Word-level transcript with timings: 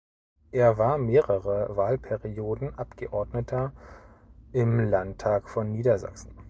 Er 0.49 0.79
war 0.79 0.97
mehrere 0.97 1.75
Wahlperioden 1.75 2.73
Abgeordneter 2.73 3.71
im 4.51 4.79
Landtag 4.89 5.47
von 5.47 5.71
Niedersachsen. 5.71 6.35